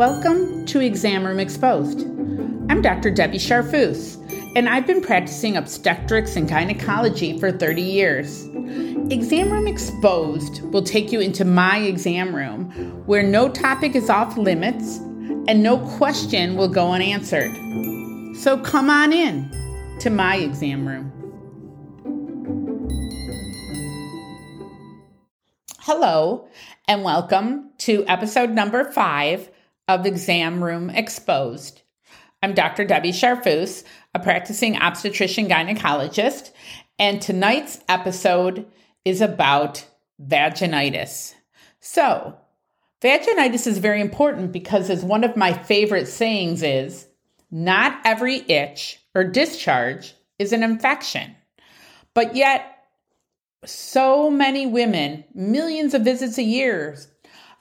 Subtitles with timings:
[0.00, 2.06] Welcome to Exam Room Exposed.
[2.70, 3.10] I'm Dr.
[3.10, 4.16] Debbie Charfus,
[4.56, 8.46] and I've been practicing obstetrics and gynecology for 30 years.
[9.10, 12.70] Exam Room Exposed will take you into my exam room
[13.04, 14.96] where no topic is off limits
[15.48, 17.54] and no question will go unanswered.
[18.38, 19.50] So come on in
[20.00, 21.12] to my exam room.
[25.80, 26.48] Hello,
[26.88, 29.50] and welcome to episode number five
[29.90, 31.82] of Exam Room Exposed.
[32.44, 32.84] I'm Dr.
[32.84, 33.82] Debbie Charfus,
[34.14, 36.52] a practicing obstetrician gynecologist,
[37.00, 38.66] and tonight's episode
[39.04, 39.84] is about
[40.24, 41.34] vaginitis.
[41.80, 42.38] So,
[43.02, 47.08] vaginitis is very important because, as one of my favorite sayings is,
[47.50, 51.34] not every itch or discharge is an infection.
[52.14, 52.62] But yet,
[53.64, 56.96] so many women, millions of visits a year,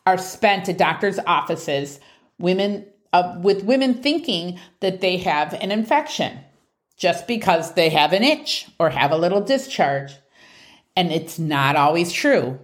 [0.05, 1.99] are spent at doctors' offices
[2.39, 6.39] women uh, with women thinking that they have an infection
[6.97, 10.13] just because they have an itch or have a little discharge.
[10.95, 12.59] And it's not always true.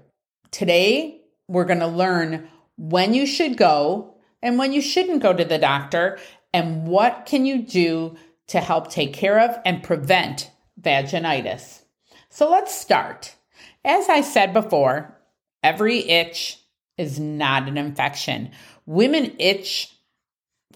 [0.51, 5.45] Today, we're going to learn when you should go and when you shouldn't go to
[5.45, 6.19] the doctor
[6.53, 8.15] and what can you do
[8.47, 11.81] to help take care of and prevent vaginitis.
[12.29, 13.35] So let's start.
[13.83, 15.17] As I said before,
[15.63, 16.59] every itch
[16.97, 18.51] is not an infection.
[18.85, 19.91] Women itch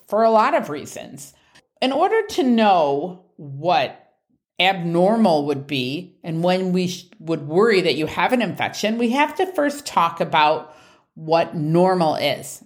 [0.07, 1.33] for a lot of reasons.
[1.81, 4.05] In order to know what
[4.59, 9.11] abnormal would be and when we sh- would worry that you have an infection, we
[9.11, 10.75] have to first talk about
[11.13, 12.63] what normal is.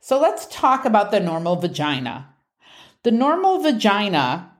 [0.00, 2.34] So let's talk about the normal vagina.
[3.02, 4.52] The normal vagina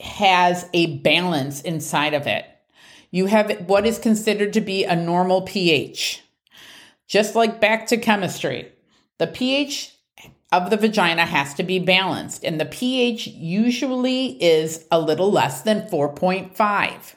[0.00, 2.44] has a balance inside of it.
[3.10, 6.22] You have what is considered to be a normal pH.
[7.08, 8.70] Just like back to chemistry,
[9.20, 9.94] the pH
[10.50, 15.60] of the vagina has to be balanced, and the pH usually is a little less
[15.60, 17.14] than 4.5.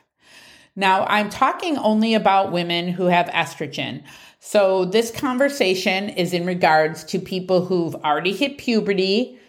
[0.75, 4.03] Now, I'm talking only about women who have estrogen.
[4.41, 9.39] So, this conversation is in regards to people who've already hit puberty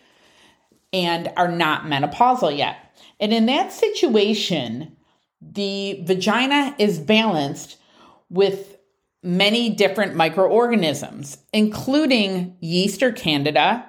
[0.92, 2.76] and are not menopausal yet.
[3.18, 4.96] And in that situation,
[5.42, 7.78] the vagina is balanced
[8.30, 8.73] with
[9.24, 13.84] many different microorganisms, including yeast or candida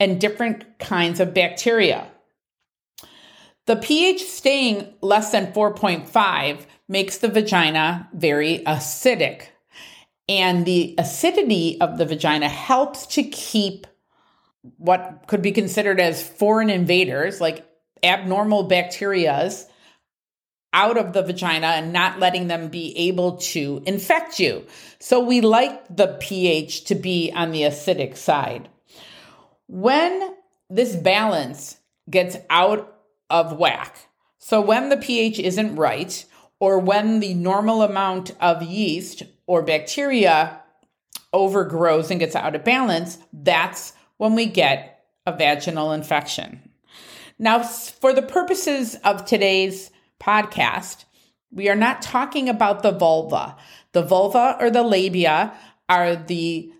[0.00, 2.08] and different kinds of bacteria.
[3.66, 9.48] The pH staying less than 4.5 makes the vagina very acidic.
[10.26, 13.86] And the acidity of the vagina helps to keep
[14.78, 17.66] what could be considered as foreign invaders, like
[18.02, 19.67] abnormal bacterias,
[20.72, 24.66] out of the vagina and not letting them be able to infect you.
[24.98, 28.68] So we like the pH to be on the acidic side.
[29.66, 30.34] When
[30.68, 31.78] this balance
[32.10, 32.94] gets out
[33.30, 34.08] of whack,
[34.38, 36.24] so when the pH isn't right,
[36.60, 40.60] or when the normal amount of yeast or bacteria
[41.32, 46.60] overgrows and gets out of balance, that's when we get a vaginal infection.
[47.38, 49.90] Now, for the purposes of today's
[50.20, 51.04] podcast,
[51.50, 53.56] we are not talking about the vulva.
[53.92, 55.54] The vulva or the labia
[55.88, 56.72] are the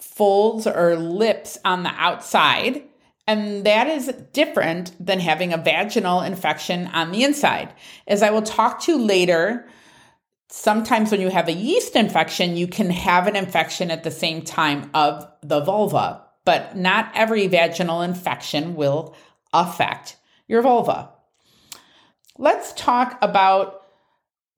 [0.00, 2.82] folds or lips on the outside,
[3.26, 7.72] and that is different than having a vaginal infection on the inside.
[8.06, 9.68] As I will talk to later,
[10.48, 14.42] sometimes when you have a yeast infection, you can have an infection at the same
[14.42, 19.16] time of the vulva, but not every vaginal infection will
[19.52, 20.16] affect
[20.48, 21.10] your vulva.
[22.38, 23.82] Let's talk about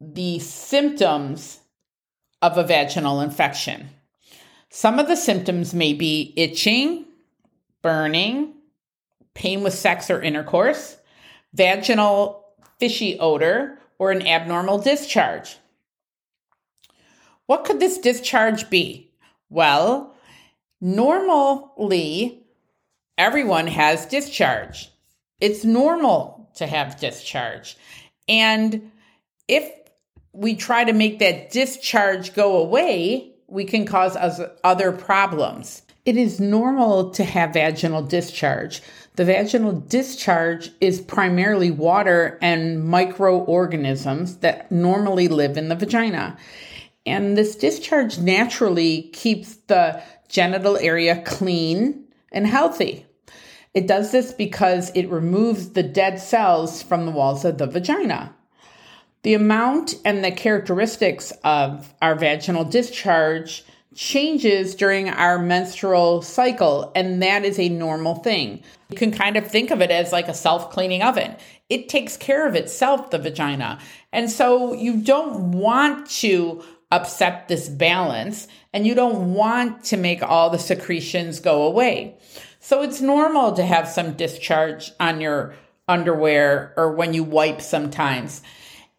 [0.00, 1.60] the symptoms
[2.42, 3.90] of a vaginal infection.
[4.68, 7.06] Some of the symptoms may be itching,
[7.80, 8.54] burning,
[9.34, 10.96] pain with sex or intercourse,
[11.54, 12.44] vaginal
[12.80, 15.56] fishy odor, or an abnormal discharge.
[17.46, 19.12] What could this discharge be?
[19.50, 20.16] Well,
[20.80, 22.42] normally
[23.16, 24.90] everyone has discharge.
[25.40, 27.76] It's normal to have discharge.
[28.28, 28.90] And
[29.49, 29.70] if
[30.32, 35.82] we try to make that discharge go away, we can cause us other problems.
[36.05, 38.82] It is normal to have vaginal discharge.
[39.16, 46.37] The vaginal discharge is primarily water and microorganisms that normally live in the vagina.
[47.05, 53.06] And this discharge naturally keeps the genital area clean and healthy.
[53.78, 58.34] It does this because it removes the dead cells from the walls of the vagina.
[59.22, 63.64] The amount and the characteristics of our vaginal discharge
[63.94, 68.64] changes during our menstrual cycle, and that is a normal thing.
[68.88, 71.36] You can kind of think of it as like a self cleaning oven.
[71.70, 73.78] It takes care of itself, the vagina.
[74.12, 80.20] And so you don't want to upset this balance and you don't want to make
[80.20, 82.19] all the secretions go away.
[82.69, 85.55] So it's normal to have some discharge on your
[85.88, 88.43] underwear or when you wipe sometimes.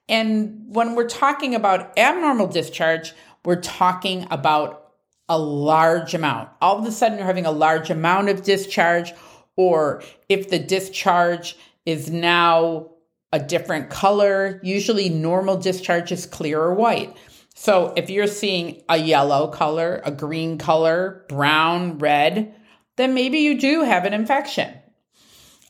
[0.08, 3.14] And when we're talking about abnormal discharge,
[3.46, 4.94] we're talking about
[5.28, 6.50] a large amount.
[6.60, 9.14] All of a sudden, you're having a large amount of discharge,
[9.56, 11.56] or if the discharge
[11.86, 12.90] is now
[13.32, 17.16] a different color, usually normal discharge is clear or white.
[17.54, 22.56] So if you're seeing a yellow color, a green color, brown, red,
[23.00, 24.74] then maybe you do have an infection.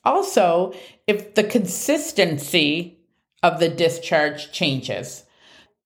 [0.03, 0.73] Also,
[1.05, 2.99] if the consistency
[3.43, 5.23] of the discharge changes,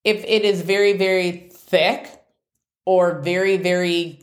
[0.04, 2.24] if it is very, very thick,
[2.86, 4.20] or very, very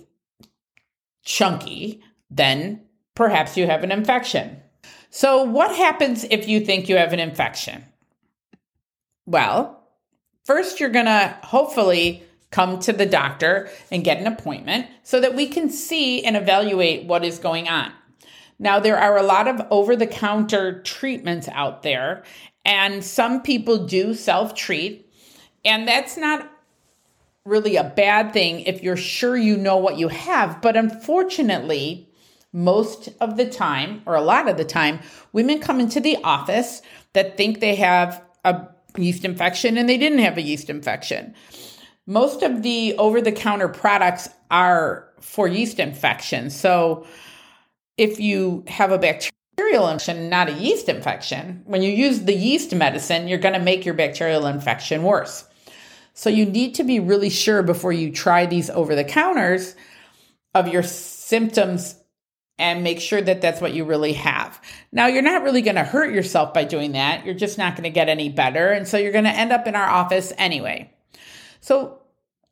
[1.25, 2.81] chunky, then
[3.14, 4.56] perhaps you have an infection.
[5.11, 7.84] So, what happens if you think you have an infection?
[9.26, 9.82] Well,
[10.44, 15.35] first, you're going to hopefully come to the doctor and get an appointment so that
[15.35, 17.93] we can see and evaluate what is going on.
[18.58, 22.25] Now, there are a lot of over the counter treatments out there,
[22.64, 25.11] and some people do self treat,
[25.64, 26.50] and that's not
[27.47, 30.61] really a bad thing if you're sure you know what you have.
[30.61, 32.11] But unfortunately,
[32.53, 35.00] most of the time, or a lot of the time,
[35.32, 36.82] women come into the office
[37.14, 41.35] that think they have a yeast infection and they didn't have a yeast infection.
[42.06, 46.56] Most of the over the counter products are for yeast infections.
[46.56, 47.06] So
[47.97, 52.75] if you have a bacterial infection, not a yeast infection, when you use the yeast
[52.75, 55.44] medicine, you're going to make your bacterial infection worse.
[56.14, 59.76] So you need to be really sure before you try these over the counters
[60.55, 61.94] of your symptoms
[62.58, 64.61] and make sure that that's what you really have.
[64.93, 67.25] Now, you're not really going to hurt yourself by doing that.
[67.25, 68.70] You're just not going to get any better.
[68.70, 70.93] And so you're going to end up in our office anyway.
[71.61, 72.01] So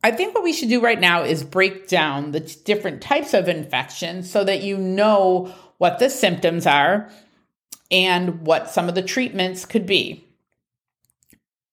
[0.02, 3.48] I think what we should do right now is break down the different types of
[3.48, 7.10] infections so that you know what the symptoms are
[7.90, 10.24] and what some of the treatments could be.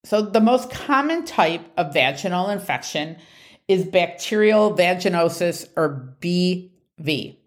[0.04, 3.18] So, the most common type of vaginal infection
[3.68, 7.38] is bacterial vaginosis or BV.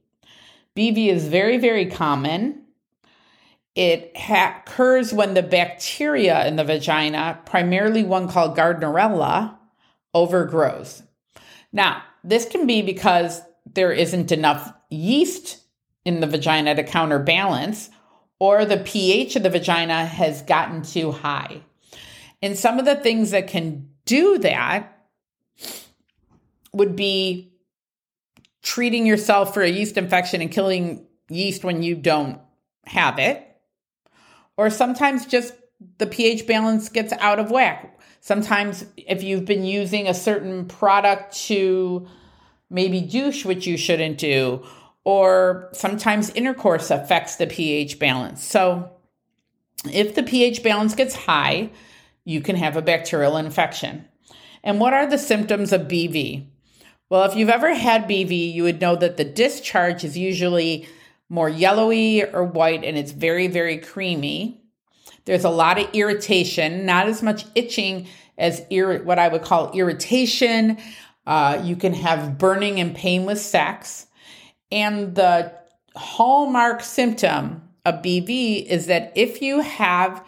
[0.77, 2.63] BV is very, very common.
[3.77, 9.58] It ha- occurs when the bacteria in the vagina, primarily one called Gardnerella,
[10.19, 11.03] overgrows.
[11.73, 13.41] Now, this can be because
[13.75, 15.63] there isn't enough yeast
[16.05, 17.91] in the vagina to counterbalance,
[18.41, 21.63] or the pH of the vagina has gotten too high.
[22.43, 25.07] And some of the things that can do that
[26.73, 27.53] would be
[28.63, 32.41] treating yourself for a yeast infection and killing yeast when you don't
[32.87, 33.45] have it.
[34.57, 35.55] Or sometimes just
[35.99, 37.98] the pH balance gets out of whack.
[38.21, 42.07] Sometimes, if you've been using a certain product to
[42.71, 44.65] maybe douche, which you shouldn't do,
[45.05, 48.45] or sometimes intercourse affects the pH balance.
[48.45, 48.91] So,
[49.91, 51.71] if the pH balance gets high,
[52.25, 54.07] you can have a bacterial infection.
[54.63, 56.47] And what are the symptoms of BV?
[57.09, 60.87] Well, if you've ever had BV, you would know that the discharge is usually
[61.31, 64.58] more yellowy or white and it's very, very creamy.
[65.29, 68.09] There's a lot of irritation, not as much itching
[68.39, 70.79] as ir- what I would call irritation.
[71.27, 74.07] Uh, you can have burning and pain with sex.
[74.73, 75.53] And the
[75.95, 80.25] hallmark symptom of BV is that if you have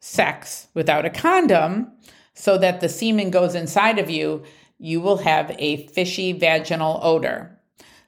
[0.00, 1.92] sex without a condom
[2.34, 4.42] so that the semen goes inside of you,
[4.78, 7.58] you will have a fishy vaginal odor.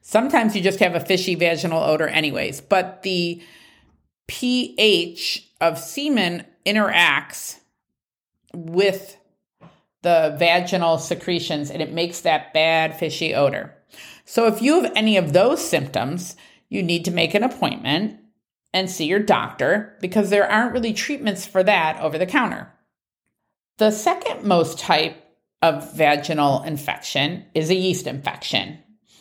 [0.03, 3.43] Sometimes you just have a fishy vaginal odor, anyways, but the
[4.29, 7.59] pH of semen interacts
[8.55, 9.17] with
[10.03, 13.75] the vaginal secretions and it makes that bad fishy odor.
[14.25, 16.37] So if you have any of those symptoms,
[16.69, 18.21] you need to make an appointment
[18.73, 22.73] and see your doctor because there aren't really treatments for that over the counter.
[23.79, 25.17] The second most type
[25.63, 28.79] of vaginal infection is a yeast infection.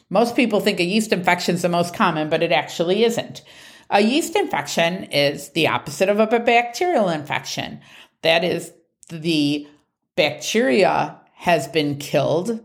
[0.09, 3.41] Most people think a yeast infection is the most common, but it actually isn't.
[3.89, 7.79] A yeast infection is the opposite of a bacterial infection.
[8.21, 8.73] That is,
[9.09, 9.67] the
[10.15, 12.63] bacteria has been killed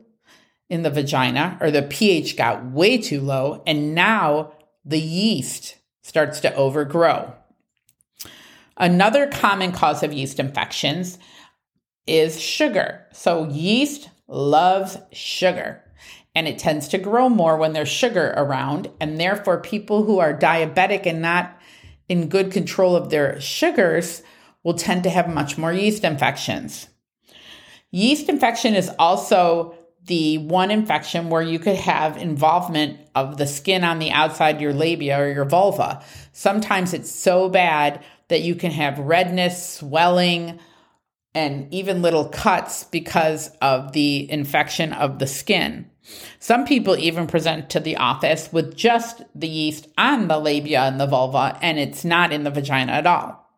[0.68, 4.52] in the vagina, or the pH got way too low, and now
[4.84, 7.34] the yeast starts to overgrow.
[8.76, 11.18] Another common cause of yeast infections
[12.06, 13.06] is sugar.
[13.12, 15.84] So, yeast loves sugar.
[16.34, 18.90] And it tends to grow more when there's sugar around.
[19.00, 21.58] And therefore, people who are diabetic and not
[22.08, 24.22] in good control of their sugars
[24.62, 26.88] will tend to have much more yeast infections.
[27.90, 29.74] Yeast infection is also
[30.06, 34.72] the one infection where you could have involvement of the skin on the outside your
[34.72, 36.02] labia or your vulva.
[36.32, 40.58] Sometimes it's so bad that you can have redness, swelling,
[41.34, 45.88] and even little cuts because of the infection of the skin.
[46.38, 51.00] Some people even present to the office with just the yeast on the labia and
[51.00, 53.48] the vulva, and it's not in the vagina at all.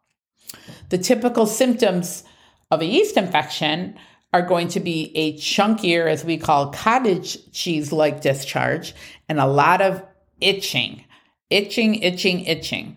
[0.90, 2.24] The typical symptoms
[2.70, 3.98] of a yeast infection
[4.32, 8.94] are going to be a chunkier, as we call cottage cheese like discharge,
[9.28, 10.02] and a lot of
[10.40, 11.04] itching,
[11.50, 12.96] itching, itching, itching.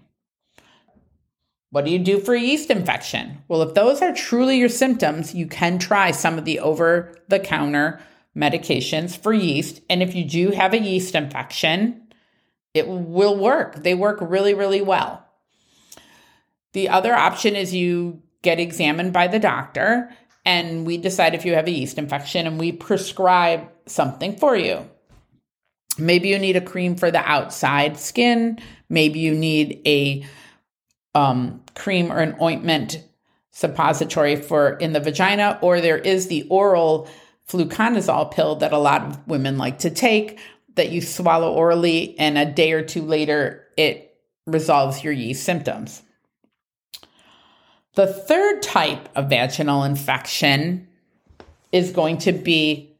[1.69, 3.43] What do you do for a yeast infection?
[3.47, 7.39] Well, if those are truly your symptoms, you can try some of the over the
[7.39, 7.99] counter
[8.37, 9.81] medications for yeast.
[9.89, 12.07] And if you do have a yeast infection,
[12.73, 13.83] it will work.
[13.83, 15.25] They work really, really well.
[16.73, 20.11] The other option is you get examined by the doctor
[20.45, 24.87] and we decide if you have a yeast infection and we prescribe something for you.
[25.97, 28.59] Maybe you need a cream for the outside skin.
[28.89, 30.25] Maybe you need a
[31.15, 33.03] um, cream or an ointment
[33.51, 37.09] suppository for in the vagina, or there is the oral
[37.47, 40.39] fluconazole pill that a lot of women like to take
[40.75, 46.03] that you swallow orally, and a day or two later, it resolves your yeast symptoms.
[47.95, 50.87] The third type of vaginal infection
[51.71, 52.95] is going to be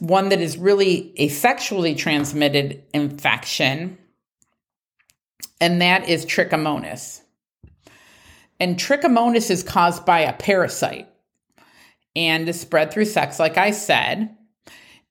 [0.00, 3.96] one that is really a sexually transmitted infection,
[5.60, 7.22] and that is trichomonas.
[8.60, 11.08] And trichomonas is caused by a parasite
[12.18, 14.36] and is spread through sex, like I said.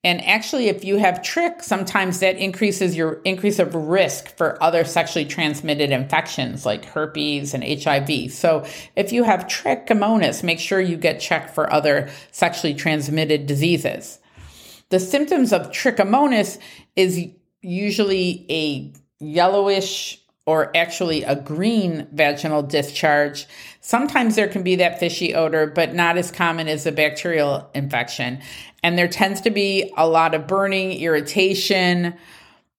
[0.03, 4.83] And actually, if you have trich, sometimes that increases your increase of risk for other
[4.83, 8.31] sexually transmitted infections like herpes and HIV.
[8.31, 8.65] So
[8.97, 14.19] if you have trichomonas, make sure you get checked for other sexually transmitted diseases.
[14.89, 16.59] The symptoms of trichomonas
[16.97, 17.27] is
[17.61, 23.45] usually a yellowish or actually a green vaginal discharge.
[23.81, 28.39] Sometimes there can be that fishy odor, but not as common as a bacterial infection.
[28.81, 32.15] And there tends to be a lot of burning, irritation,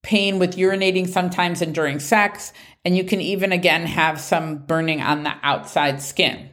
[0.03, 2.55] pain with urinating sometimes and during sex.
[2.87, 6.48] And you can even again have some burning on the outside skin.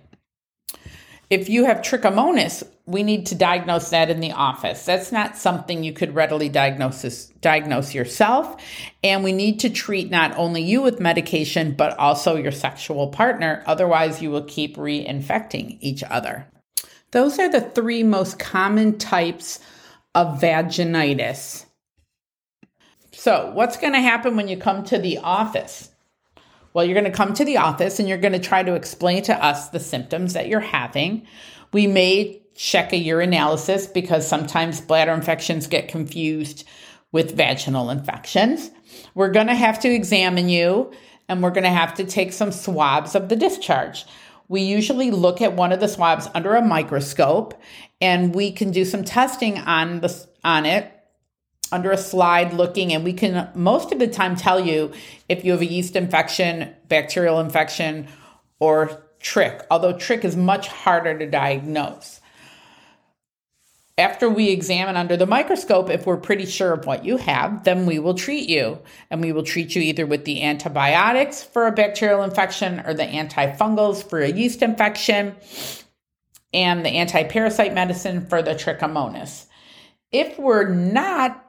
[1.29, 4.85] If you have trichomonas, we need to diagnose that in the office.
[4.85, 8.61] That's not something you could readily diagnose, diagnose yourself.
[9.03, 13.63] And we need to treat not only you with medication, but also your sexual partner.
[13.65, 16.47] Otherwise, you will keep reinfecting each other.
[17.11, 19.59] Those are the three most common types
[20.13, 21.65] of vaginitis.
[23.11, 25.89] So, what's going to happen when you come to the office?
[26.75, 29.23] Well, you're going to come to the office and you're going to try to explain
[29.23, 31.25] to us the symptoms that you're having.
[31.71, 36.67] We may check a urinalysis because sometimes bladder infections get confused
[37.13, 38.71] with vaginal infections.
[39.13, 40.91] We're going to have to examine you
[41.29, 44.05] and we're going to have to take some swabs of the discharge.
[44.49, 47.53] We usually look at one of the swabs under a microscope
[48.01, 50.91] and we can do some testing on the on it
[51.71, 54.91] under a slide looking and we can most of the time tell you
[55.27, 58.07] if you have a yeast infection, bacterial infection,
[58.59, 62.21] or trich, although trich is much harder to diagnose.
[63.97, 67.85] After we examine under the microscope, if we're pretty sure of what you have, then
[67.85, 68.79] we will treat you.
[69.09, 73.05] And we will treat you either with the antibiotics for a bacterial infection or the
[73.05, 75.33] antifungals for a yeast infection
[76.53, 79.45] and the antiparasite medicine for the trichomonas.
[80.11, 81.44] If we're not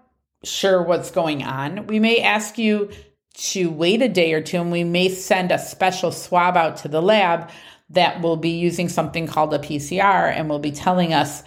[0.46, 2.90] sure what's going on, we may ask you
[3.34, 6.88] to wait a day or two and we may send a special swab out to
[6.88, 7.50] the lab
[7.90, 11.42] that will be using something called a PCR and will be telling us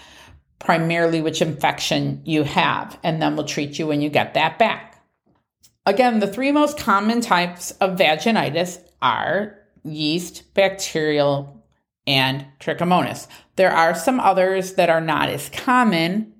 [0.59, 5.03] primarily which infection you have, and then we'll treat you when you get that back.
[5.85, 11.63] Again, the three most common types of vaginitis are yeast, bacterial,
[12.05, 13.27] and trichomonas.
[13.55, 16.33] There are some others that are not as common.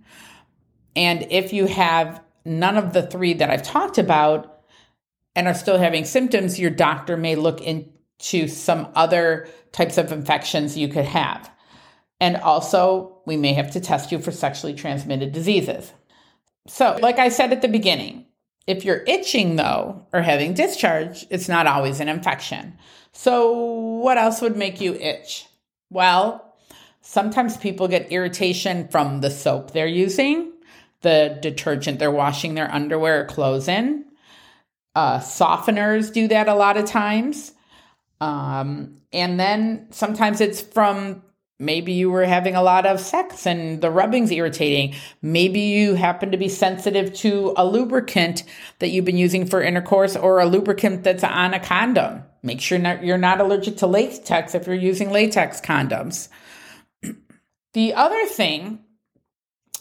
[0.96, 4.63] And if you have none of the three that I've talked about
[5.36, 10.77] and are still having symptoms, your doctor may look into some other types of infections
[10.77, 11.50] you could have.
[12.20, 15.94] And also, we may have to test you for sexually transmitted diseases.
[16.68, 18.25] So, like I said at the beginning,
[18.68, 22.77] if you're itching though or having discharge, it's not always an infection.
[23.13, 23.53] So,
[24.01, 25.46] what else would make you itch?
[25.89, 26.53] Well,
[27.01, 30.51] sometimes people get irritation from the soap they're using
[31.01, 34.06] the detergent they're washing their underwear or clothes in.
[34.96, 37.53] Uh, softeners do that a lot of times.
[38.20, 41.24] Um, and then sometimes it's from
[41.60, 44.96] maybe you were having a lot of sex and the rubbing's irritating.
[45.22, 48.44] Maybe you happen to be sensitive to a lubricant
[48.79, 52.24] that you've been using for intercourse or a lubricant that's on a condom.
[52.44, 56.29] Make sure not, you're not allergic to latex if you're using latex condoms.
[57.74, 58.79] the other thing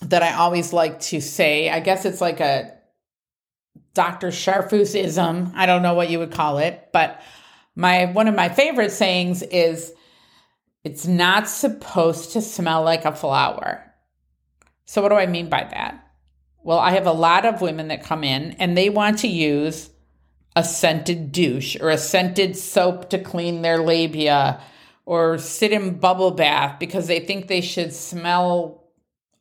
[0.02, 2.72] that I always like to say, I guess it's like a
[3.94, 4.28] Dr.
[4.28, 5.52] Sharfusism.
[5.54, 7.20] I don't know what you would call it, but
[7.74, 9.92] my one of my favorite sayings is
[10.84, 13.84] it's not supposed to smell like a flower.
[14.84, 16.04] So what do I mean by that?
[16.62, 19.90] Well, I have a lot of women that come in and they want to use
[20.56, 24.60] a scented douche or a scented soap to clean their labia
[25.06, 28.87] or sit in bubble bath because they think they should smell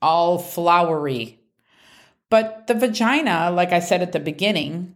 [0.02, 1.40] all flowery.
[2.30, 4.96] But the vagina, like I said at the beginning,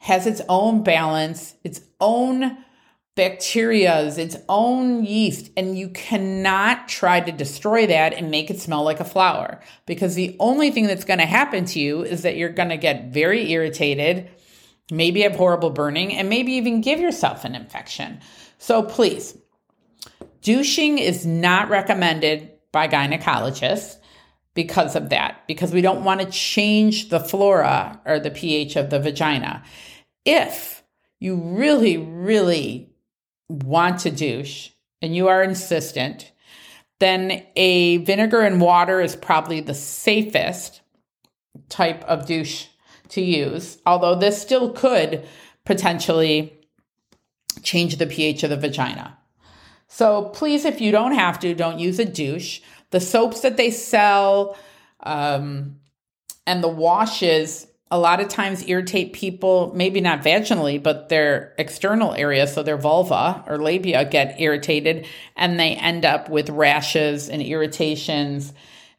[0.00, 2.56] has its own balance, its own
[3.14, 8.82] bacterias, its own yeast, and you cannot try to destroy that and make it smell
[8.82, 12.36] like a flower because the only thing that's going to happen to you is that
[12.36, 14.30] you're going to get very irritated,
[14.90, 18.18] maybe have horrible burning, and maybe even give yourself an infection.
[18.56, 19.36] So please,
[20.40, 23.98] douching is not recommended by gynecologists
[24.54, 28.90] because of that, because we don't want to change the flora or the pH of
[28.90, 29.62] the vagina.
[30.24, 30.82] If
[31.20, 32.90] you really, really
[33.48, 36.32] want to douche and you are insistent,
[37.00, 40.80] then a vinegar and water is probably the safest
[41.68, 42.66] type of douche
[43.08, 45.26] to use, although this still could
[45.64, 46.58] potentially
[47.62, 49.18] change the pH of the vagina.
[49.88, 52.60] So please, if you don't have to, don't use a douche.
[52.92, 54.56] The soaps that they sell
[55.00, 55.80] um,
[56.46, 62.14] and the washes a lot of times irritate people, maybe not vaginally, but their external
[62.14, 67.42] area, so their vulva or labia get irritated and they end up with rashes and
[67.42, 68.54] irritations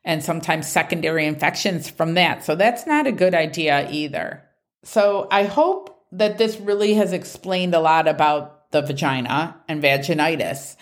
[0.06, 2.44] and sometimes secondary infections from that.
[2.44, 4.44] So that's not a good idea either.
[4.84, 10.76] So I hope that this really has explained a lot about the vagina and vaginitis.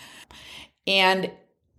[0.86, 1.30] And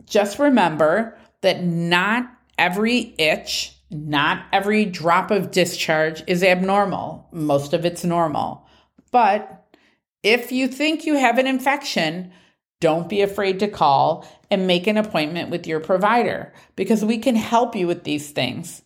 [0.06, 7.28] just remember that not every itch not every drop of discharge is abnormal.
[7.32, 8.68] Most of it's normal.
[9.12, 9.64] But
[10.24, 12.32] if you think you have an infection,
[12.82, 17.36] don't be afraid to call and make an appointment with your provider because we can
[17.36, 18.82] help you with these things.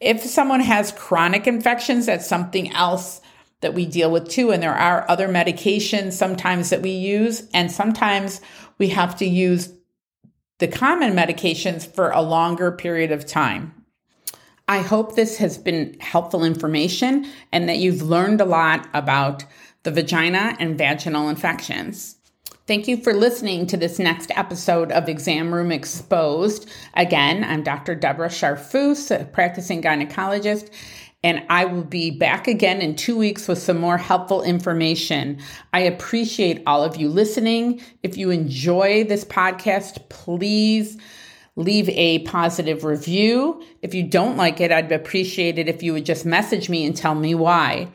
[0.00, 3.20] If someone has chronic infections, that's something else
[3.60, 4.52] that we deal with too.
[4.52, 8.40] And there are other medications sometimes that we use, and sometimes
[8.78, 9.72] we have to use
[10.64, 13.74] the common medications for a longer period of time.
[14.66, 19.44] I hope this has been helpful information and that you've learned a lot about
[19.82, 22.16] the vagina and vaginal infections.
[22.66, 26.66] Thank you for listening to this next episode of Exam Room Exposed.
[26.94, 27.94] Again, I'm Dr.
[27.94, 30.70] Deborah Sharfus, a practicing gynecologist,
[31.24, 35.38] and I will be back again in two weeks with some more helpful information.
[35.72, 37.80] I appreciate all of you listening.
[38.02, 40.98] If you enjoy this podcast, please
[41.56, 43.64] leave a positive review.
[43.80, 46.94] If you don't like it, I'd appreciate it if you would just message me and
[46.94, 47.88] tell me why.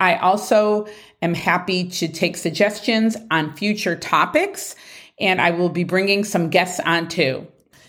[0.00, 0.88] I also
[1.22, 4.74] am happy to take suggestions on future topics,
[5.20, 7.46] and I will be bringing some guests on too.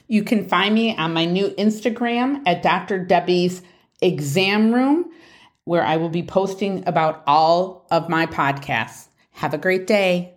[0.08, 3.04] You can find me on my new Instagram at Dr.
[3.04, 3.64] Debbie's
[4.02, 5.12] Exam Room,
[5.64, 9.08] where I will be posting about all of my podcasts.
[9.32, 10.35] Have a great day.